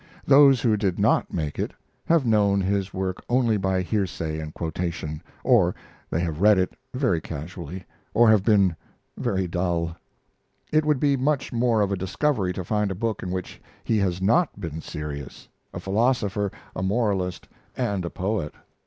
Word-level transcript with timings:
Those 0.25 0.61
who 0.63 0.77
did 0.77 0.97
not 0.97 1.31
make 1.31 1.59
it 1.59 1.73
have 2.05 2.25
known 2.25 2.59
his 2.59 2.91
work 2.91 3.23
only 3.29 3.55
by 3.55 3.83
hearsay 3.83 4.39
and 4.39 4.51
quotation, 4.51 5.21
or 5.43 5.75
they 6.09 6.21
have 6.21 6.41
read 6.41 6.57
it 6.57 6.75
very 6.95 7.21
casually, 7.21 7.85
or 8.11 8.27
have 8.27 8.43
been 8.43 8.75
very 9.15 9.47
dull. 9.47 9.95
It 10.71 10.85
would 10.85 10.99
be 10.99 11.17
much 11.17 11.53
more 11.53 11.81
of 11.81 11.91
a 11.91 11.95
discovery 11.95 12.51
to 12.53 12.63
find 12.65 12.89
a 12.89 12.95
book 12.95 13.21
in 13.21 13.29
which 13.29 13.61
he 13.83 13.99
has 13.99 14.23
not 14.23 14.59
been 14.59 14.81
serious 14.81 15.47
a 15.71 15.79
philosopher, 15.79 16.51
a 16.75 16.81
moralist, 16.81 17.47
and 17.77 18.03
a 18.03 18.09
poet. 18.09 18.55